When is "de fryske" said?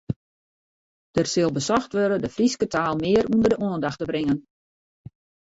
2.23-2.67